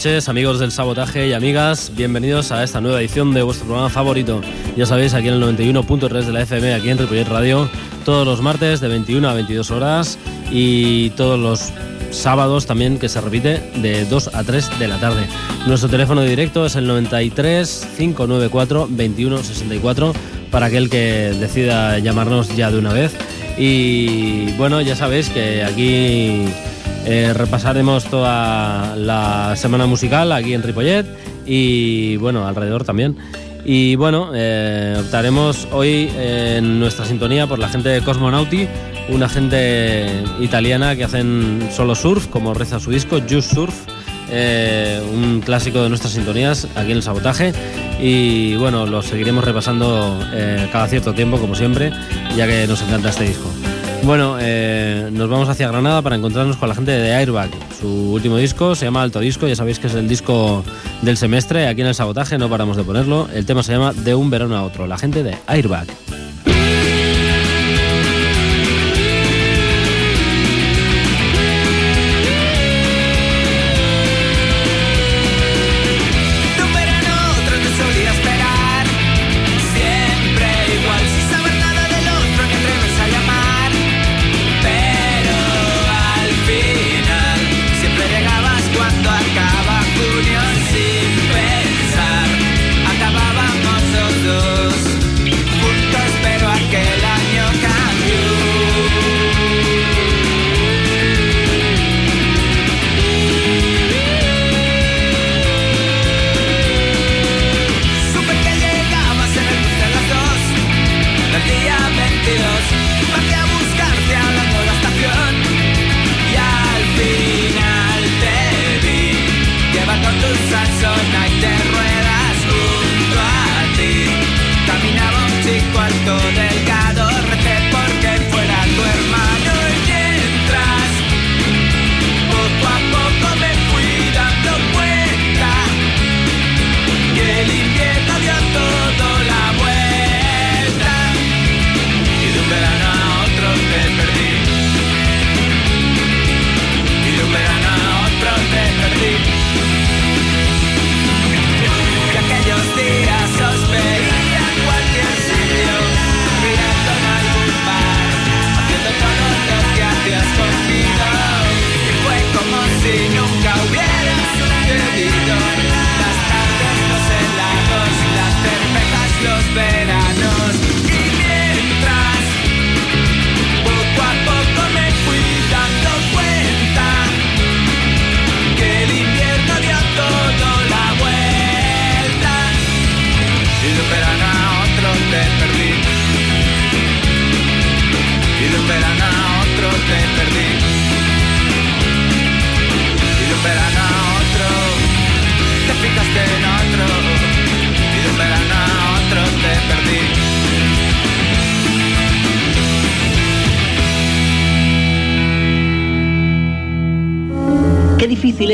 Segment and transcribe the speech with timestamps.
[0.00, 1.92] Noches, amigos del sabotaje y amigas.
[1.94, 4.40] Bienvenidos a esta nueva edición de vuestro programa favorito.
[4.74, 7.68] Ya sabéis, aquí en el 91.3 de la FM, aquí en Ripollet Radio,
[8.06, 10.18] todos los martes de 21 a 22 horas
[10.50, 11.70] y todos los
[12.12, 15.26] sábados también que se repite de 2 a 3 de la tarde.
[15.66, 20.14] Nuestro teléfono directo es el 93 594 2164
[20.50, 23.14] para aquel que decida llamarnos ya de una vez.
[23.58, 26.46] Y bueno, ya sabéis que aquí
[27.06, 31.06] eh, repasaremos toda la semana musical aquí en Ripollet
[31.46, 33.16] y bueno, alrededor también.
[33.64, 38.66] Y bueno, eh, optaremos hoy en nuestra sintonía por la gente de Cosmonauti,
[39.10, 43.74] una gente italiana que hacen solo surf, como reza su disco, Just Surf,
[44.30, 47.52] eh, un clásico de nuestras sintonías aquí en el sabotaje.
[48.00, 50.18] Y bueno, lo seguiremos repasando
[50.72, 51.92] cada cierto tiempo, como siempre,
[52.34, 53.59] ya que nos encanta este disco.
[54.04, 57.50] Bueno, eh, nos vamos hacia Granada para encontrarnos con la gente de Airbag.
[57.80, 60.64] Su último disco se llama Alto Disco, ya sabéis que es el disco
[61.02, 61.68] del semestre.
[61.68, 63.28] Aquí en el sabotaje no paramos de ponerlo.
[63.32, 64.86] El tema se llama De un verano a otro.
[64.86, 65.86] La gente de Airbag.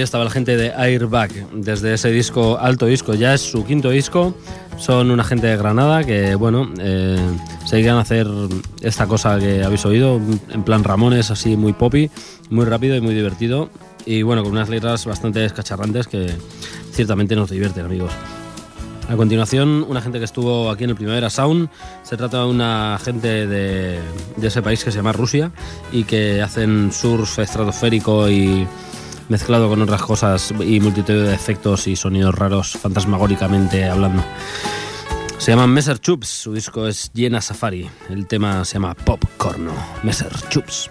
[0.00, 3.90] Ahí estaba la gente de Airbag, desde ese disco, alto disco, ya es su quinto
[3.90, 4.34] disco.
[4.78, 7.18] Son una gente de Granada que, bueno, eh,
[7.66, 8.26] se a hacer
[8.80, 10.18] esta cosa que habéis oído,
[10.50, 12.10] en plan Ramones, así muy poppy,
[12.48, 13.68] muy rápido y muy divertido.
[14.06, 16.30] Y bueno, con unas letras bastante escacharrantes que
[16.92, 18.12] ciertamente nos divierten, amigos.
[19.10, 21.68] A continuación, una gente que estuvo aquí en el Primavera Sound.
[22.04, 23.98] Se trata de una gente de,
[24.36, 25.50] de ese país que se llama Rusia
[25.92, 28.66] y que hacen surf estratosférico y
[29.30, 34.22] mezclado con otras cosas y multitud de efectos y sonidos raros fantasmagóricamente hablando.
[35.38, 39.72] Se llaman Messer Chups, su disco es Llena Safari, el tema se llama Popcorno,
[40.02, 40.90] Messer Chups.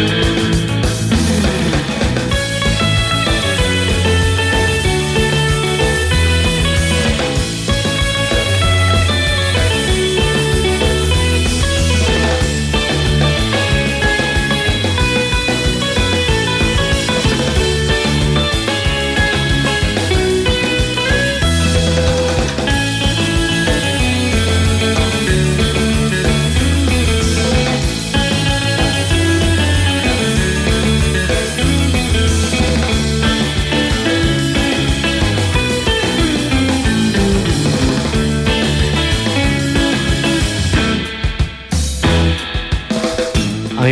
[0.00, 0.29] Thank you.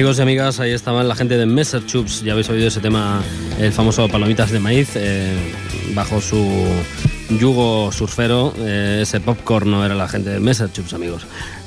[0.09, 2.23] Amigos y amigas, ahí estaban la gente de Messer Chups.
[2.23, 3.23] Ya habéis oído ese tema,
[3.61, 5.37] el famoso Palomitas de Maíz, eh,
[5.93, 6.49] bajo su
[7.39, 8.55] yugo surfero.
[8.57, 11.27] eh, ese popcorn no era la gente de Messer Chups, amigos.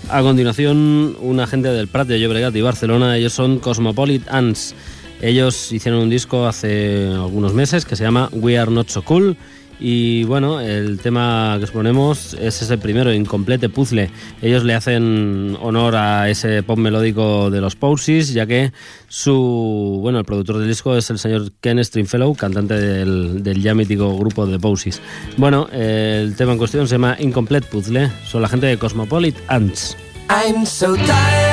[0.10, 3.16] A continuación, una gente del Prat de Llobregat y Barcelona.
[3.16, 4.74] Ellos son Cosmopolitans.
[5.22, 9.38] Ellos hicieron un disco hace algunos meses que se llama We Are Not So Cool
[9.84, 14.12] Y bueno, el tema que os ponemos es ese primero, Incomplete Puzzle.
[14.40, 18.72] Ellos le hacen honor a ese pop melódico de los Posies, ya que
[19.08, 23.74] su, bueno, el productor del disco es el señor Ken Stringfellow, cantante del, del ya
[23.74, 25.02] mítico grupo de Posies.
[25.38, 28.12] Bueno, el tema en cuestión se llama Incomplete Puzzle.
[28.24, 29.98] Son la gente de Cosmopolit Ants.
[30.30, 31.51] I'm so tired.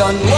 [0.00, 0.29] done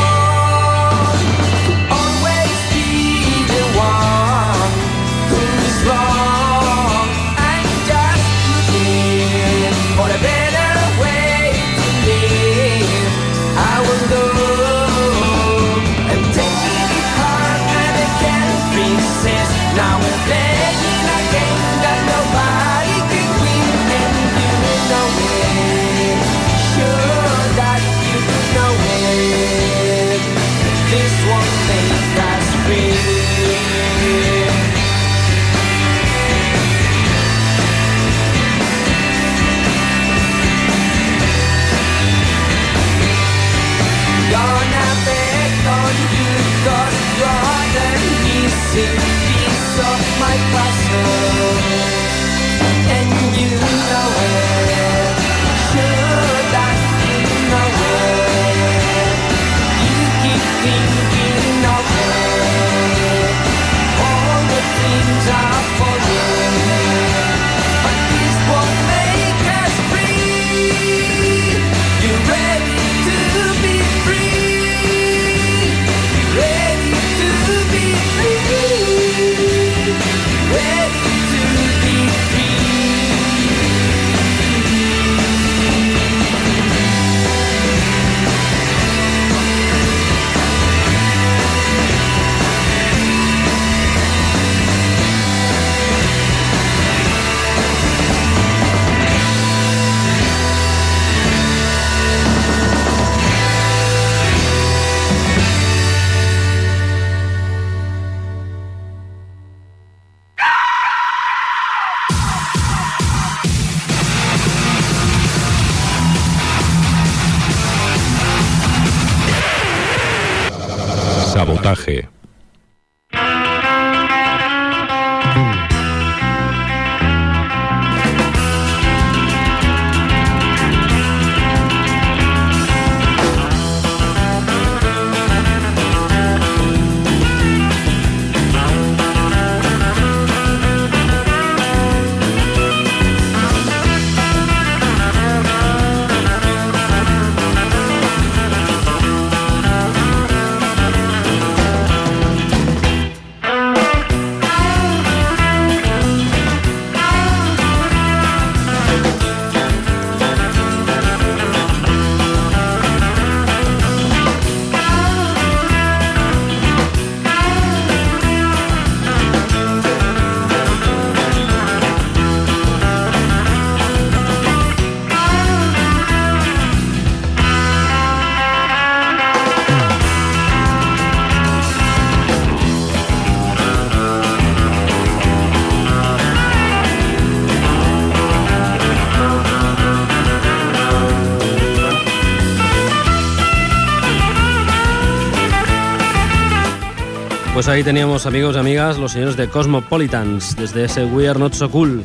[197.55, 201.53] Pues ahí teníamos amigos y amigas, los señores de Cosmopolitans, desde ese We Are Not
[201.53, 202.03] So Cool,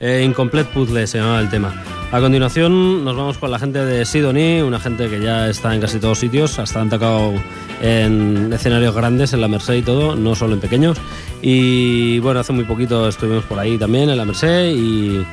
[0.00, 1.72] eh, Incomplete Puzzle se llamaba el tema.
[2.10, 5.80] A continuación nos vamos con la gente de Sidonie, una gente que ya está en
[5.80, 7.32] casi todos sitios, hasta han tocado
[7.80, 10.98] en escenarios grandes, en la Merced y todo, no solo en pequeños.
[11.42, 15.24] Y bueno, hace muy poquito estuvimos por ahí también, en la Merced, y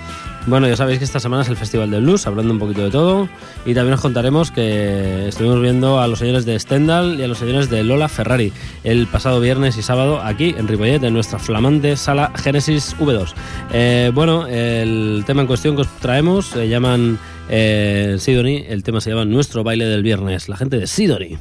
[0.47, 2.91] bueno, ya sabéis que esta semana es el Festival del Blues, hablando un poquito de
[2.91, 3.27] todo.
[3.65, 7.39] Y también os contaremos que estuvimos viendo a los señores de Stendhal y a los
[7.39, 11.97] señores de Lola Ferrari el pasado viernes y sábado aquí en Ripollet, en nuestra flamante
[11.97, 13.33] sala Génesis V2.
[13.73, 17.17] Eh, bueno, el tema en cuestión que os traemos se llaman
[17.49, 21.37] eh, Sidonie, el tema se llama Nuestro baile del viernes, la gente de Sidonie.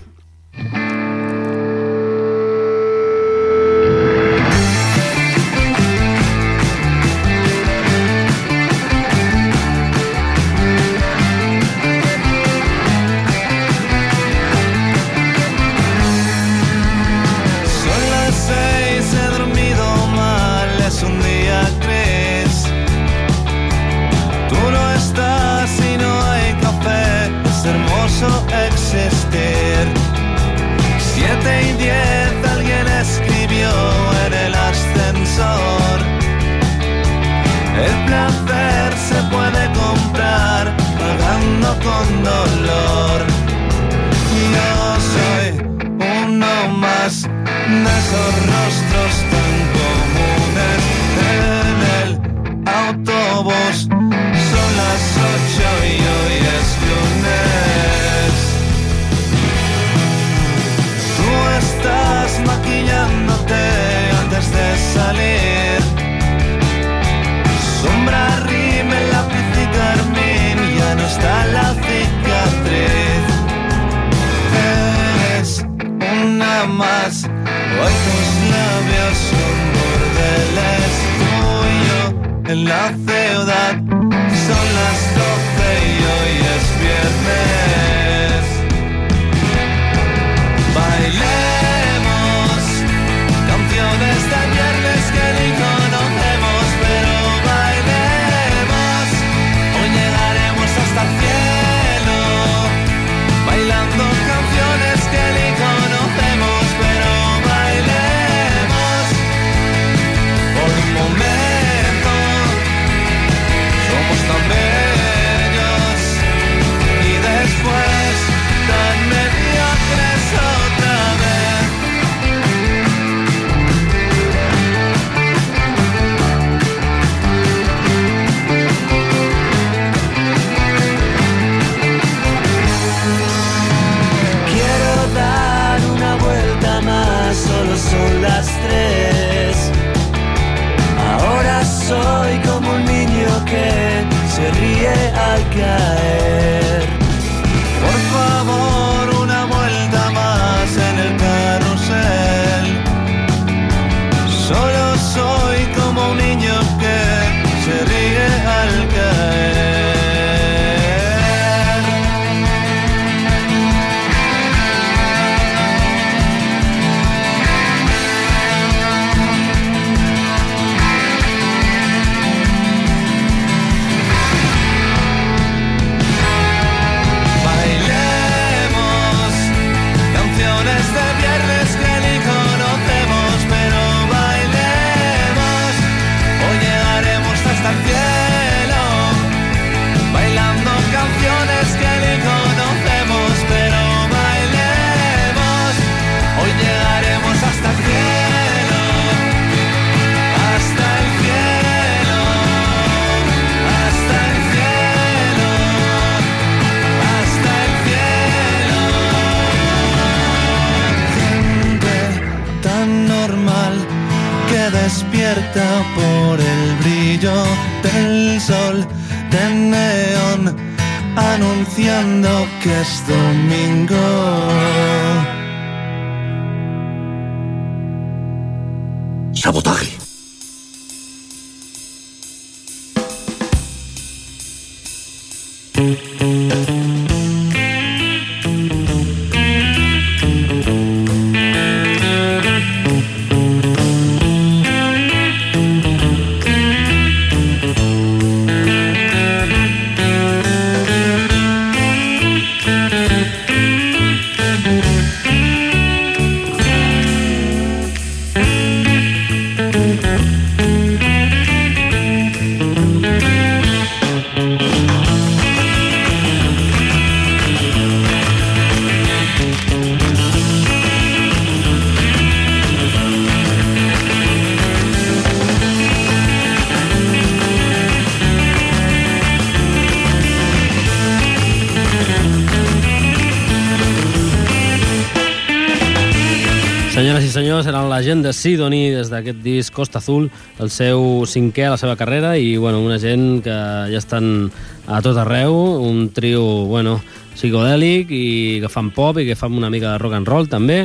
[288.04, 290.28] Gent de Sidoni des d'aquest disc Costa Azul,
[290.60, 293.56] el seu cinquè a la seva carrera i bueno, una gent que
[293.90, 294.50] ja estan
[294.86, 296.98] a tot arreu, un trio bueno,
[297.34, 300.84] psicodèlic i que fan pop i que fan una mica de rock and roll també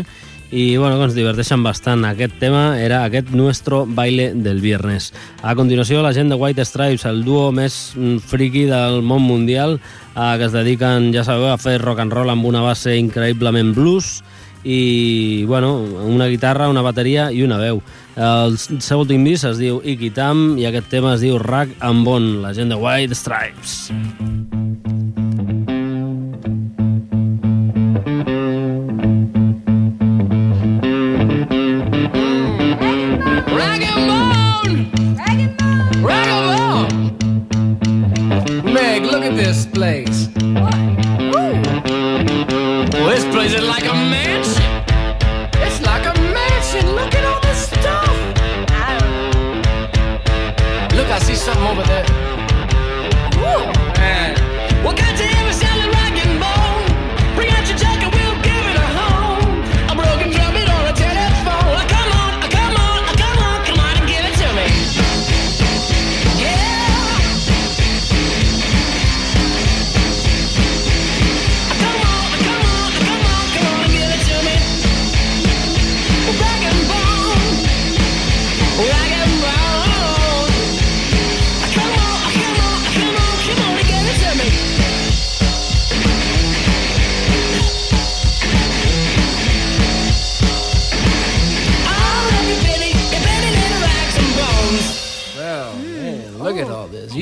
[0.50, 2.08] i bueno, que ens diverteixen bastant.
[2.08, 5.12] Aquest tema era aquest Nuestro Baile del Viernes.
[5.44, 7.94] A continuació, la gent de White Stripes, el duo més
[8.26, 9.78] friki del món mundial,
[10.16, 13.76] eh, que es dediquen, ja sabeu, a fer rock and roll amb una base increïblement
[13.78, 14.20] blues
[14.64, 17.82] i, bueno, una guitarra, una bateria i una veu.
[18.20, 22.42] El seu últim disc es diu Ikitam i aquest tema es diu Rag and Bone,
[22.44, 23.92] la gent de White Stripes.
[33.56, 34.92] Rag and bone!
[35.16, 36.04] Rag and bone!
[36.04, 36.94] Rag and bone!
[38.74, 40.28] Meg, look at this place.
[42.92, 44.29] Well, this place is like a mansion.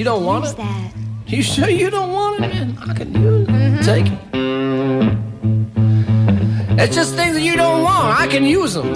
[0.07, 0.57] Don't want Use it?
[0.57, 0.93] that.
[1.27, 2.77] You sure you don't want it, man?
[2.79, 3.51] I can use it.
[3.51, 3.81] Mm-hmm.
[3.91, 4.19] Take it.
[6.81, 8.17] It's just things that you don't want.
[8.17, 8.87] I can use them.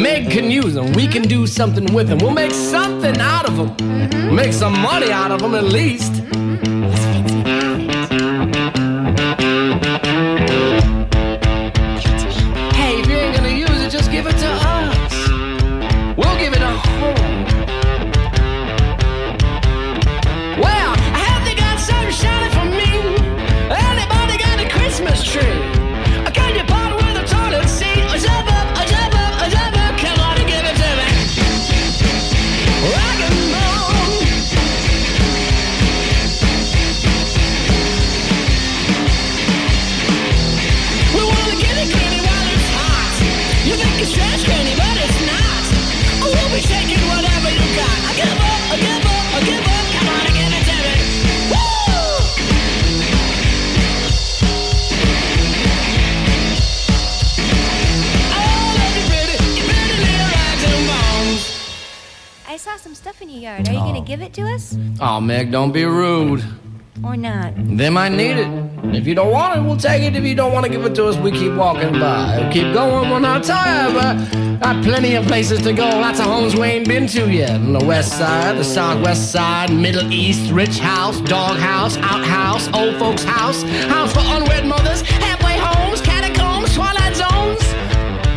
[0.00, 0.92] Meg can use them.
[0.92, 2.18] We can do something with them.
[2.18, 3.70] We'll make something out of them.
[3.78, 4.36] Mm-hmm.
[4.36, 6.17] Make some money out of them at least.
[65.18, 66.44] Oh, Meg, don't be rude.
[67.02, 67.52] or not?
[67.56, 68.46] They might need it.
[68.94, 70.14] If you don't want it, we'll take it.
[70.14, 72.38] If you don't want to give it to us, we keep walking by.
[72.38, 75.86] We'll keep going, we're not tired, but got plenty of places to go.
[75.88, 77.50] Lots of homes we ain't been to yet.
[77.50, 82.96] On the west side, the southwest side, middle east, rich house, dog house, outhouse, old
[83.00, 87.58] folks house, house for unwed mothers, halfway homes, catacombs, twilight zones.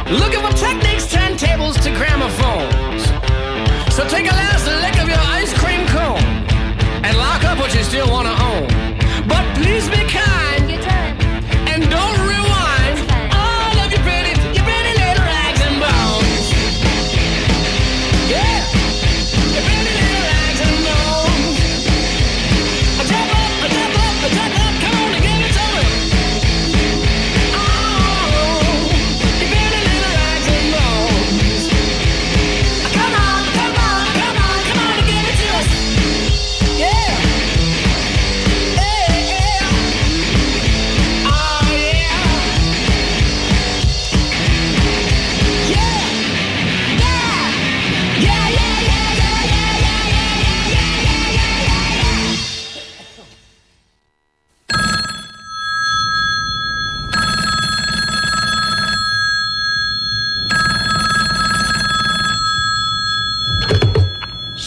[0.10, 3.06] Looking for techniques, turntables to gramophones.
[3.94, 5.01] So take a last lick
[7.62, 8.70] what you still want to own.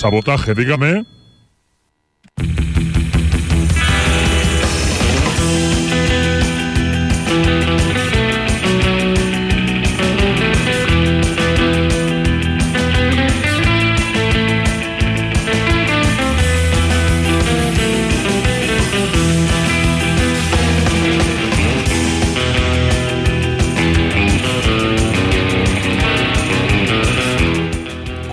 [0.04, 1.04] Sabotaje, dígame.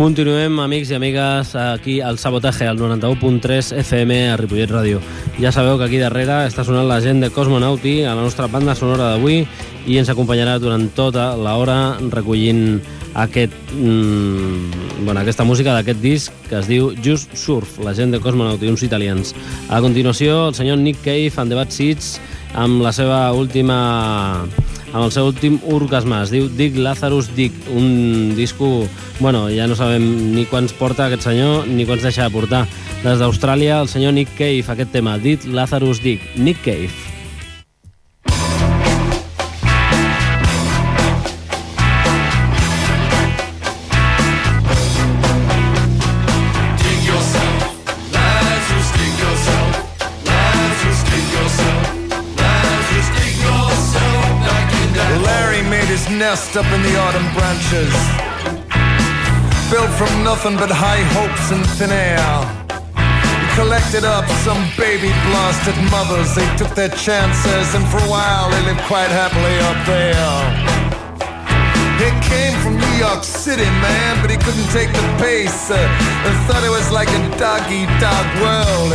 [0.02, 4.98] Continuem, amics i amigues, aquí al Sabotaje, al 91.3 FM a Ripollet Ràdio.
[5.38, 8.74] Ja sabeu que aquí darrere està sonant la gent de Cosmonauti a la nostra banda
[8.74, 9.44] sonora d'avui
[9.86, 12.82] i ens acompanyarà durant tota l'hora recollint
[13.14, 18.20] aquest, mm, bueno, aquesta música d'aquest disc que es diu Just Surf, la gent de
[18.20, 19.36] Cosmonauti, uns italians.
[19.70, 22.20] A continuació, el senyor Nick Cave and the Bad Seeds
[22.56, 24.48] amb la seva última
[24.92, 28.88] amb el seu últim orgasme, es diu Dick Lazarus Dick, un disco,
[29.20, 30.04] bueno, ja no sabem
[30.36, 32.66] ni quants porta aquest senyor, ni quants deixa de portar.
[33.02, 37.21] Des d'Austràlia, el senyor Nick Cave, aquest tema, Dick Lazarus Dick, Nick Cave.
[56.58, 57.94] Up in the autumn branches.
[59.70, 62.18] Built from nothing but high hopes and thin air.
[63.40, 66.34] He collected up some baby blasted mothers.
[66.36, 70.42] They took their chances, and for a while they lived quite happily up there.
[72.02, 75.70] He came from New York City, man, but he couldn't take the pace.
[75.70, 78.92] Uh, and thought it was like a doggy dog world.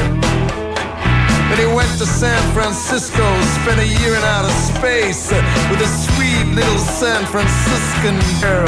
[1.46, 3.22] Then he went to San Francisco,
[3.62, 5.38] spent a year in outer space uh,
[5.70, 6.25] with a sweet
[6.56, 8.64] little San Franciscan girl.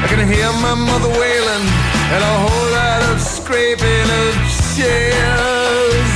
[0.00, 1.66] I can hear my mother wailing
[2.12, 4.32] and a whole lot of scraping of
[4.72, 6.12] chairs.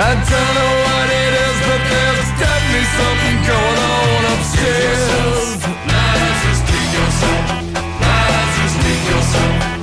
[0.00, 5.04] I don't know what it is, but there's definitely something going on upstairs.
[5.04, 7.44] Yourself, Lazarus, dig yourself,
[8.00, 9.77] Lazarus, dig yourself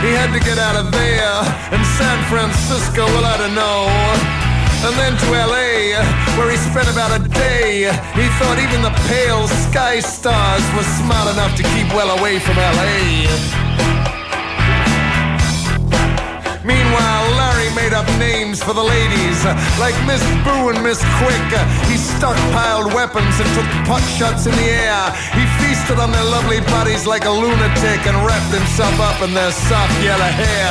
[0.00, 1.36] Time to get out of there.
[1.72, 3.84] And San Francisco, well, I don't know.
[4.86, 6.00] And then to LA,
[6.38, 7.90] where he spent about a day.
[8.16, 12.56] He thought even the pale sky stars were smart enough to keep well away from
[12.56, 13.28] LA.
[16.64, 17.19] Meanwhile,
[18.20, 19.40] names for the ladies,
[19.80, 21.50] like Miss Boo and Miss Quick.
[21.88, 25.02] He stockpiled weapons and took pot shots in the air.
[25.32, 29.50] He feasted on their lovely bodies like a lunatic and wrapped himself up in their
[29.50, 30.70] soft yellow hair.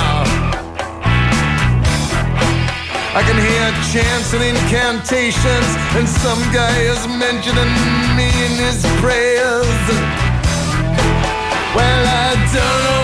[3.17, 7.73] I can hear chants and incantations, and some guy is mentioning
[8.15, 9.83] me in his prayers.
[11.75, 12.98] Well, I don't know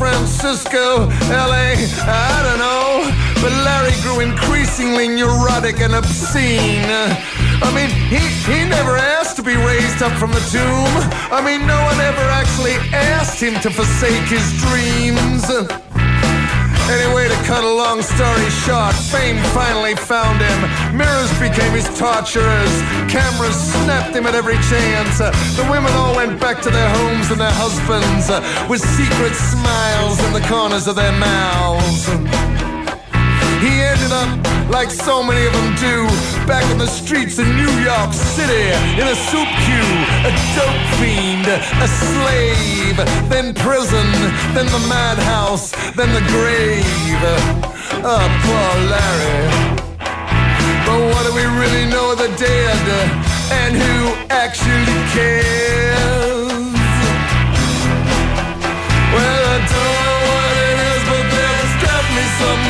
[0.00, 1.76] Francisco, LA,
[2.08, 3.04] I don't know.
[3.42, 6.88] But Larry grew increasingly neurotic and obscene.
[6.88, 8.16] I mean, he,
[8.50, 10.92] he never asked to be raised up from the tomb.
[11.32, 15.44] I mean, no one ever actually asked him to forsake his dreams.
[16.90, 20.58] Anyway, to cut a long story short, fame finally found him.
[20.96, 22.74] Mirrors became his torturers.
[23.08, 25.18] Cameras snapped him at every chance.
[25.56, 28.28] The women all went back to their homes and their husbands
[28.68, 32.49] with secret smiles in the corners of their mouths.
[33.60, 34.28] He ended up,
[34.70, 36.06] like so many of them do,
[36.46, 39.92] back in the streets of New York City in a soup queue,
[40.24, 42.96] a dope fiend, a slave,
[43.28, 44.08] then prison,
[44.56, 47.20] then the madhouse, then the grave.
[48.02, 49.80] Oh, poor Larry.
[50.86, 52.86] But what do we really know of the dead?
[53.52, 56.48] And who actually cares?
[59.12, 62.69] Well, I don't know what it is, but there's definitely something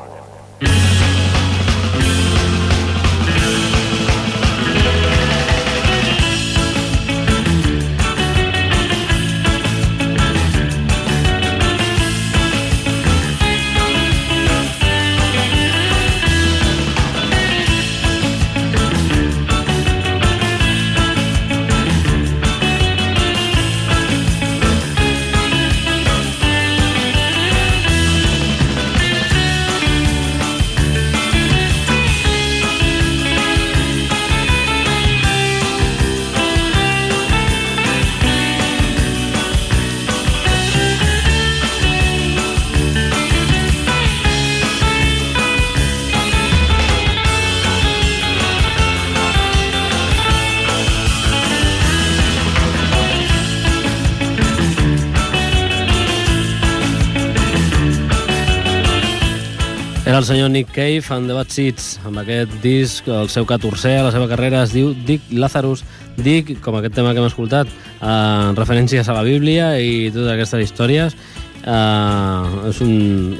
[60.21, 64.03] El senyor Nick Cave en The Bad Seeds, amb aquest disc, el seu 14è a
[64.05, 65.81] la seva carrera, es diu Dick Lazarus.
[66.13, 70.67] Dick, com aquest tema que hem escoltat, eh, referències a la Bíblia i totes aquestes
[70.67, 71.17] històries.
[71.65, 72.93] Eh, és, un,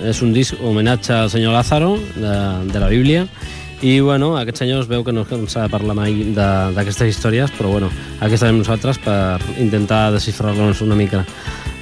[0.10, 2.36] és un disc homenatge al senyor Lázaro, de,
[2.74, 3.28] de la Bíblia,
[3.82, 7.78] i bueno, aquest senyor es veu que no s'ha de parlar mai d'aquestes històries, però
[7.78, 7.91] bueno,
[8.22, 11.26] aquí estarem nosaltres per intentar desxifrar-los una mica.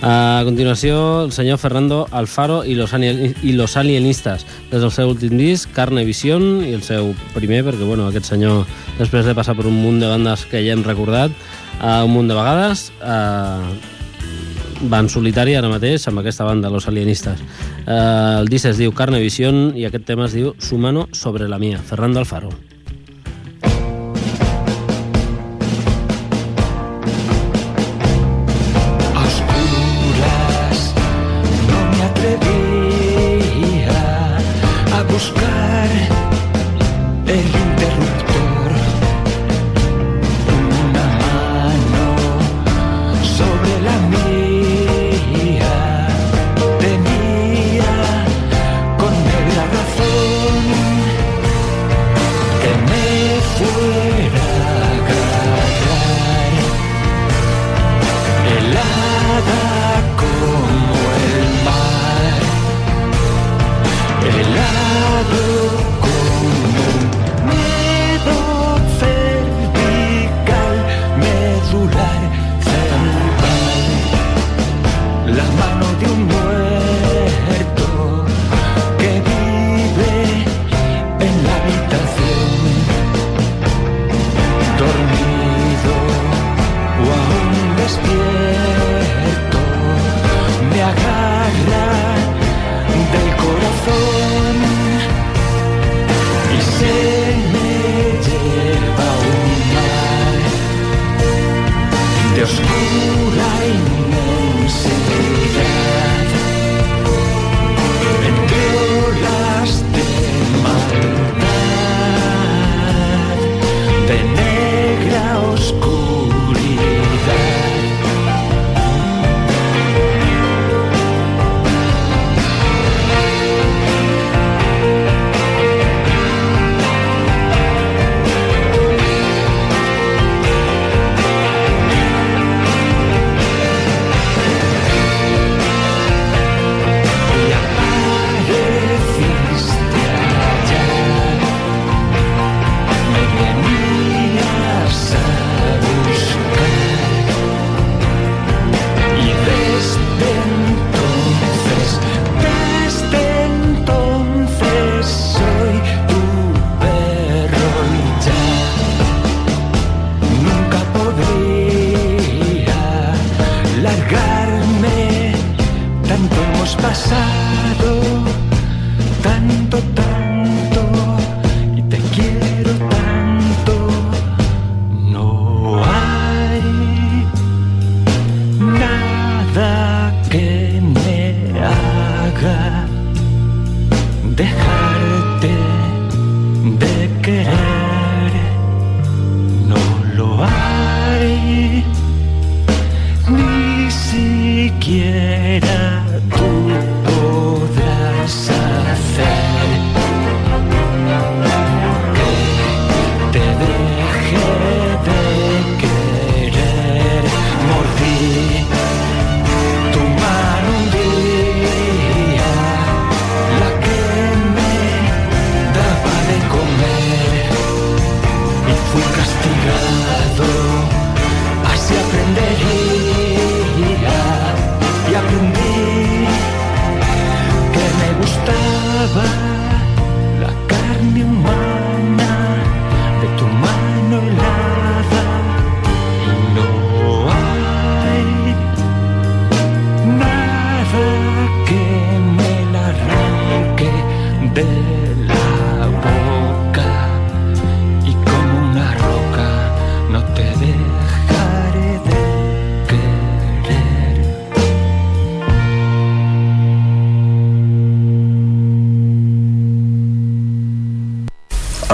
[0.02, 5.10] A continuació, el senyor Fernando Alfaro i los, Ani- i los Alienistas, des del seu
[5.12, 8.64] últim disc, Carne Vision, i el seu primer, perquè bueno, aquest senyor,
[9.00, 11.36] després de passar per un munt de bandes que ja hem recordat,
[11.82, 16.88] uh, un munt de vegades, uh, va en solitari ara mateix amb aquesta banda, Los
[16.88, 17.44] Alienistas.
[17.84, 21.50] Uh, el disc es diu Carne Vision i aquest tema es diu Su mano sobre
[21.52, 22.56] la mía, Fernando Alfaro.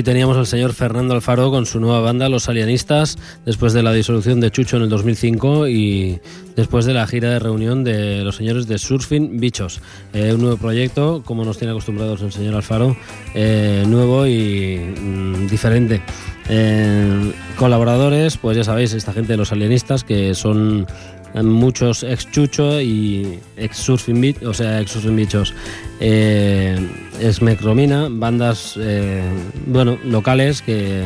[0.00, 3.92] Ahí teníamos al señor Fernando Alfaro con su nueva banda, Los Alienistas, después de la
[3.92, 6.20] disolución de Chucho en el 2005 y
[6.56, 9.82] después de la gira de reunión de los señores de Surfing Bichos.
[10.14, 12.96] Eh, un nuevo proyecto, como nos tiene acostumbrados el señor Alfaro,
[13.34, 16.00] eh, nuevo y mm, diferente.
[16.48, 20.86] Eh, colaboradores, pues ya sabéis, esta gente de los alienistas que son
[21.34, 25.54] muchos ex Chucho y ex Surfing Beach, o sea, ex Surfing Bichos,
[26.00, 26.78] eh,
[27.20, 29.22] ex Mecromina, bandas, eh,
[29.66, 31.04] bueno, locales que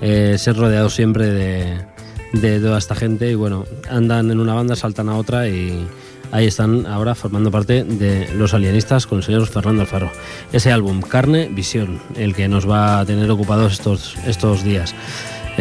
[0.00, 1.84] eh, se han rodeado siempre de,
[2.32, 5.86] de toda esta gente y bueno, andan en una banda, saltan a otra y
[6.32, 10.10] ahí están ahora formando parte de los alienistas con el señor Fernando Alfaro.
[10.52, 14.94] Ese álbum, Carne, Visión, el que nos va a tener ocupados estos, estos días.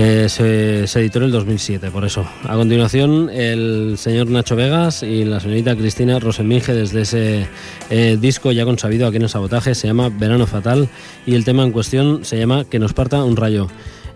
[0.01, 2.25] Eh, se, editó en el 2007, por eso.
[2.47, 7.47] A continuación, el señor Nacho Vegas y la señorita Cristina Rosenminge desde ese
[7.89, 10.87] eh, disco ya consabido aquí en el sabotaje, se llama Verano Fatal
[11.25, 13.67] y el tema en cuestión se llama Que nos parta un rayo.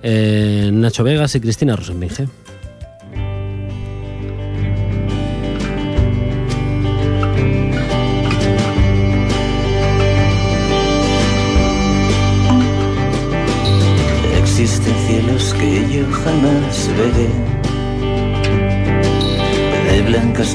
[0.03, 2.27] Eh, Nacho Vegas y Cristina Rosenminge.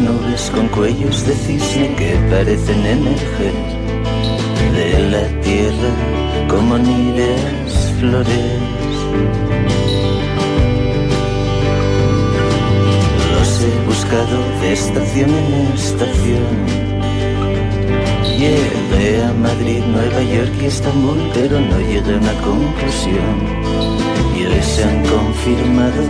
[0.00, 3.54] Nubes con cuellos de cisne que parecen emerger
[4.74, 5.92] de la tierra
[6.48, 8.52] como níveas flores.
[13.32, 16.88] Los he buscado de estación en estación.
[18.38, 23.36] Llegué a Madrid, Nueva York y Estambul, pero no llegué a una conclusión.
[24.38, 26.02] Y hoy se han confirmado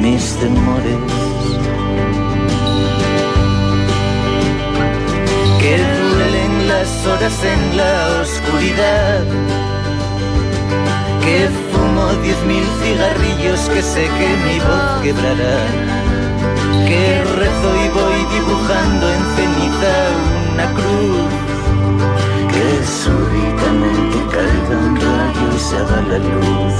[0.00, 1.31] mis temores.
[6.82, 9.20] Las horas en la oscuridad.
[11.24, 15.58] Que fumo diez mil cigarrillos que sé que mi voz quebrará.
[16.88, 17.04] Que
[17.40, 19.94] rezo y voy dibujando en ceniza
[20.52, 21.32] una cruz
[22.52, 22.66] que
[23.00, 26.76] súbitamente caiga un rayo y se haga la luz.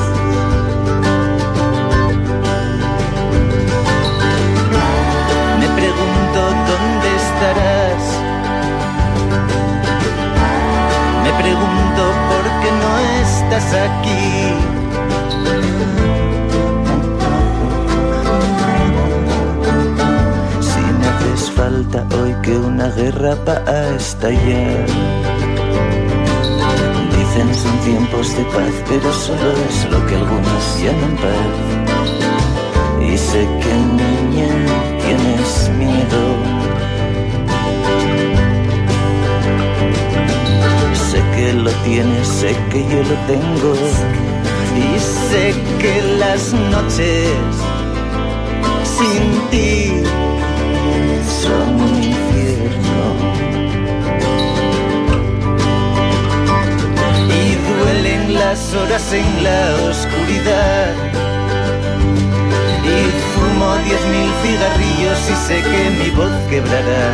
[5.60, 6.40] Me pregunto
[6.70, 8.31] dónde estarás.
[11.38, 14.26] Pregunto por qué no estás aquí.
[20.60, 24.86] Si me haces falta hoy que una guerra va a estallar.
[27.16, 31.54] Dicen son tiempos de paz, pero solo es lo que algunos llaman paz.
[33.00, 34.41] Y sé que niña
[41.54, 43.74] lo tienes, sé que yo lo tengo.
[44.76, 47.28] Y sé que las noches
[48.84, 50.02] sin ti
[51.42, 53.04] son un infierno.
[57.28, 60.94] Y duelen las horas en la oscuridad.
[62.84, 62.98] Y
[63.32, 67.06] fumo diez mil cigarrillos y sé que mi voz quebrará.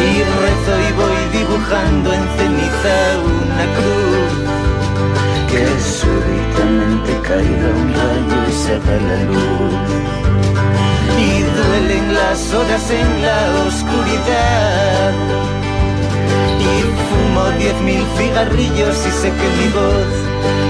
[0.00, 4.32] Y rezo y voy dibujando en ceniza una cruz.
[5.50, 5.64] Que
[5.98, 9.74] súbitamente caiga un rayo y se la luz.
[11.18, 15.12] Y duelen las horas en la oscuridad.
[16.60, 16.72] Y
[17.08, 20.12] fumo diez mil cigarrillos y sé que mi voz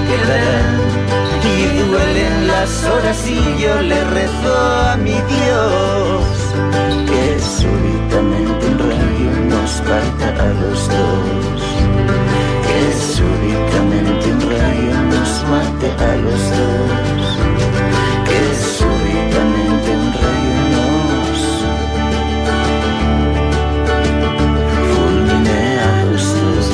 [0.09, 0.61] quedará.
[1.43, 4.53] Y duelen las horas y yo le rezo
[4.89, 6.25] a mi Dios.
[7.07, 8.60] Que súbitamente
[9.79, 11.63] parta a los dos.
[12.67, 12.81] Que
[13.15, 17.27] súbitamente un rayo nos mate a los dos.
[18.29, 18.41] Que
[18.79, 21.39] súbitamente un rayo nos
[24.91, 26.67] fulmine a los dos.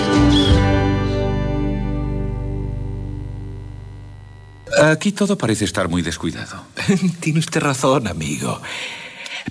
[4.93, 6.65] Aquí todo parece estar muy descuidado.
[7.21, 8.61] Tiene usted razón, amigo.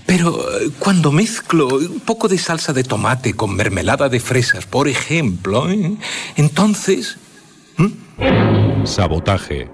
[0.06, 4.88] Pero eh, cuando mezclo un poco de salsa de tomate con mermelada de fresas, por
[4.88, 5.96] ejemplo, ¿eh?
[6.36, 7.18] entonces...
[8.84, 9.70] Sabotaje.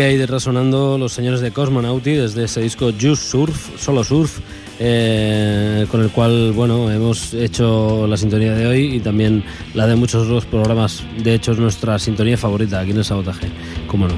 [0.00, 4.38] Ahí resonando los señores de Cosmonauti desde ese disco Just Surf, solo surf,
[4.78, 9.94] eh, con el cual bueno hemos hecho la sintonía de hoy y también la de
[9.94, 11.04] muchos otros programas.
[11.22, 13.48] De hecho es nuestra sintonía favorita aquí en el sabotaje,
[13.86, 14.14] cómo no.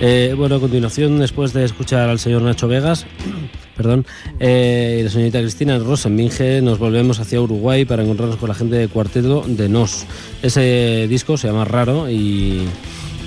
[0.00, 3.04] Eh, bueno, a continuación, después de escuchar al señor Nacho Vegas,
[3.76, 4.06] perdón,
[4.38, 8.76] eh, y la señorita Cristina Rosenbinge, nos volvemos hacia Uruguay para encontrarnos con la gente
[8.76, 10.06] de Cuarteto de Nos.
[10.40, 12.68] Ese disco se llama Raro y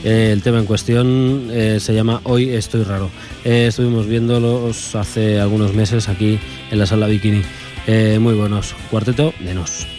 [0.03, 3.09] eh, el tema en cuestión eh, se llama Hoy estoy raro.
[3.43, 6.39] Eh, estuvimos viéndolos hace algunos meses aquí
[6.71, 7.41] en la sala Bikini.
[8.19, 8.75] Muy buenos.
[8.91, 9.98] Cuarteto de Nos.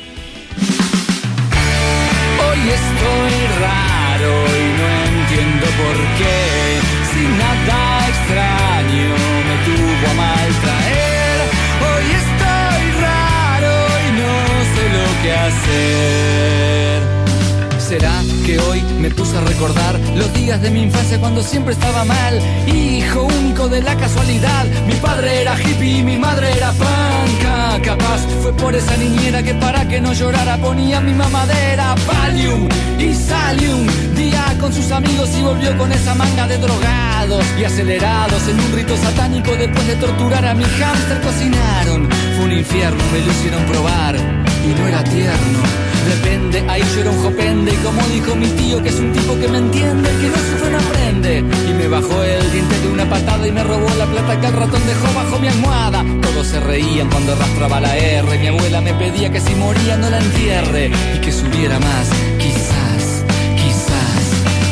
[19.11, 22.41] Puse a recordar los días de mi infancia cuando siempre estaba mal?
[22.67, 27.81] Hijo único de la casualidad, mi padre era hippie y mi madre era panca.
[27.83, 33.15] Capaz fue por esa niñera que para que no llorara ponía mi mamadera Valium y
[33.15, 33.87] Salium.
[34.15, 38.73] Día con sus amigos y volvió con esa manga de drogados y acelerados en un
[38.73, 42.09] rito satánico después de torturar a mi hámster cocinaron.
[42.37, 45.90] Fue un infierno, me lo hicieron probar y no era tierno.
[46.07, 49.39] Depende, ahí yo era un jopende Y como dijo mi tío que es un tipo
[49.39, 51.39] que me entiende Que no sufre no aprende.
[51.39, 54.53] Y me bajó el diente de una patada Y me robó la plata que el
[54.53, 56.05] ratón dejó bajo mi almohada.
[56.23, 58.39] Todos se reían cuando arrastraba la R.
[58.39, 60.91] Mi abuela me pedía que si moría no la entierre.
[61.15, 63.25] Y que subiera más, quizás,
[63.57, 64.25] quizás,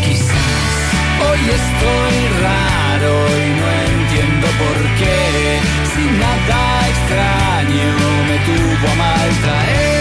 [0.05, 0.72] quizás.
[1.26, 5.61] Hoy estoy raro y no entiendo por qué.
[5.93, 7.89] Si nada extraño
[8.29, 9.97] me tuvo a mal traer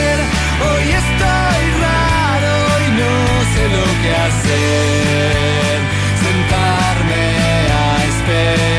[0.60, 2.56] Hoy estoy raro
[2.86, 3.14] y no
[3.54, 5.78] sé lo que hacer.
[6.24, 7.26] Sentarme
[7.72, 8.76] a esperar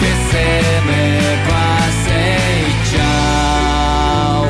[0.00, 0.48] que se
[0.88, 1.04] me
[1.50, 2.20] pase
[2.64, 4.46] y chao.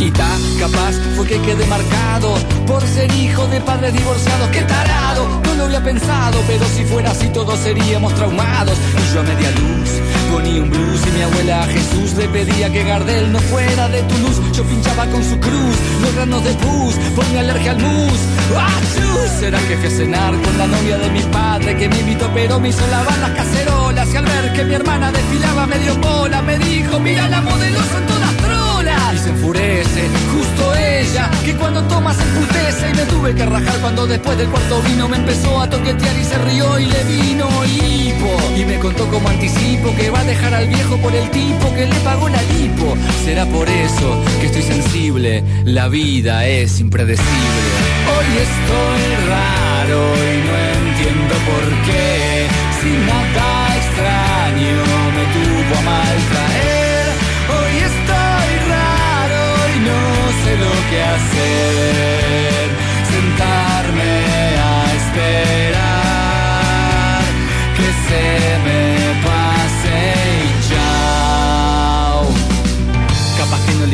[0.00, 2.28] Y ta, capaz fue que quedé marcado
[2.66, 4.48] por ser hijo de padres divorciados.
[4.50, 5.28] ¡Qué tarado!
[5.44, 8.78] No lo había pensado, pero si fuera así todos seríamos traumados.
[8.78, 10.00] Y yo a media luz
[10.34, 14.40] un blues y mi abuela Jesús le pedía que Gardel no fuera de tu luz.
[14.52, 18.18] Yo pinchaba con su cruz los granos de pus, ponía alergia al mus.
[18.56, 19.42] ¡Achus!
[19.42, 22.86] Era a cenar con la novia de mi padre que me invitó, pero me hizo
[22.88, 24.12] lavar las cacerolas.
[24.12, 28.06] Y al ver que mi hermana desfilaba medio bola, me dijo: Mira la modelo, son
[28.06, 29.14] todas trolas.
[29.14, 30.65] Y se enfurece, justo
[31.46, 32.90] que cuando toma se emputece.
[32.90, 36.24] Y me tuve que rajar cuando después del cuarto vino me empezó a toquetear y
[36.24, 38.30] se rió y le vino hipo.
[38.56, 41.86] Y me contó como anticipo que va a dejar al viejo por el tipo que
[41.86, 42.96] le pagó la lipo.
[43.24, 44.08] Será por eso
[44.40, 47.68] que estoy sensible, la vida es impredecible.
[48.12, 50.54] Hoy estoy raro y no
[50.88, 52.46] entiendo por qué.
[52.80, 54.78] Si nada extraño
[55.16, 56.45] me tuvo a mal
[60.46, 62.68] sé lo que hacer.
[63.10, 63.55] Sentarme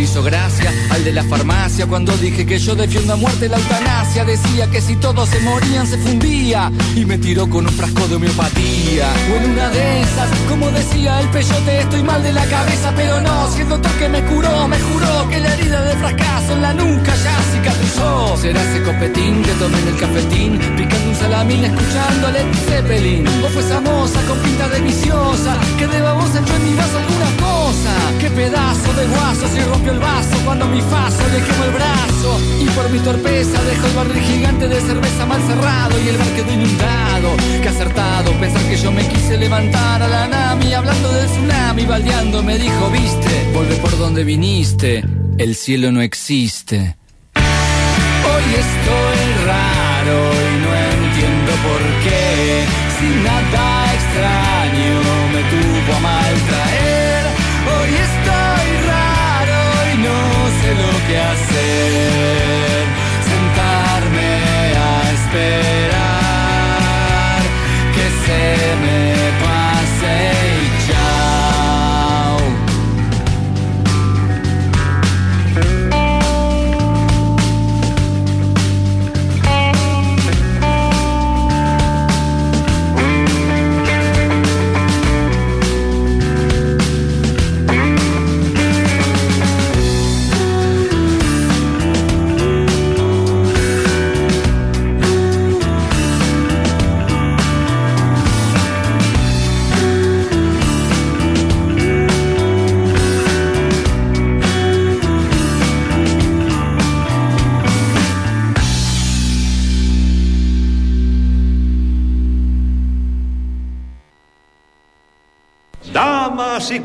[0.03, 4.24] hizo gracia al de la farmacia cuando dije que yo defiendo a muerte la eutanasia.
[4.24, 8.16] Decía que si todos se morían se fundía y me tiró con un frasco de
[8.16, 9.12] homeopatía.
[9.30, 13.20] O en una de esas, como decía el peyote, estoy mal de la cabeza, pero
[13.20, 13.50] no.
[13.53, 16.72] Si el doctor que me curó me juró que la herida de fracaso en la
[16.72, 18.36] nuca ya cicatrizó.
[18.36, 23.28] Será ese copetín que tomé en el cafetín, picando un salamín, escuchando a Led Zeppelin.
[23.44, 26.98] O fue esa moza con pinta de viciosa que de babosa echó en mi vaso
[26.98, 27.41] alguna
[27.72, 27.94] cosa.
[28.20, 32.40] Qué pedazo de guaso se rompió el vaso cuando mi faso le quemó el brazo.
[32.60, 36.28] Y por mi torpeza dejó el barril gigante de cerveza mal cerrado y el bar
[36.36, 37.28] quedó inundado.
[37.62, 42.42] Qué acertado pensar que yo me quise levantar a la nami hablando del tsunami, baldeando
[42.42, 45.04] me dijo, viste, vuelve por donde viniste,
[45.38, 46.96] el cielo no existe.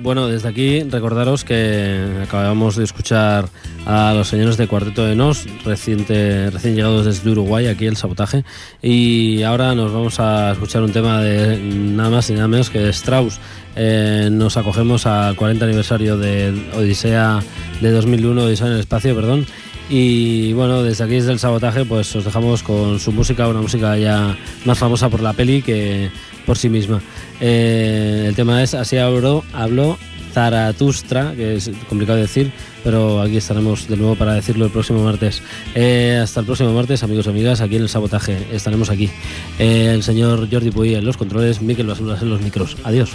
[0.00, 3.46] Bueno, desde aquí recordaros que acabamos de escuchar
[3.84, 8.42] a los señores de Cuarteto de Nos, reciente, recién llegados desde Uruguay, aquí el sabotaje,
[8.80, 12.78] y ahora nos vamos a escuchar un tema de nada más y nada menos que
[12.78, 13.38] de Strauss.
[13.76, 17.40] Eh, nos acogemos al 40 aniversario de Odisea
[17.82, 19.44] de 2001, Odisea en el espacio, perdón,
[19.90, 23.98] y bueno, desde aquí, desde el sabotaje, pues os dejamos con su música, una música
[23.98, 26.10] ya más famosa por la peli que
[26.50, 27.00] por sí misma.
[27.40, 29.96] Eh, el tema es Así habló, habló
[30.32, 32.50] Zaratustra, que es complicado de decir,
[32.82, 35.42] pero aquí estaremos de nuevo para decirlo el próximo martes.
[35.76, 38.36] Eh, hasta el próximo martes, amigos y amigas, aquí en el sabotaje.
[38.50, 39.08] Estaremos aquí.
[39.60, 42.76] Eh, el señor Jordi Puy en los controles, Miquel Basuras en los micros.
[42.82, 43.10] Adiós.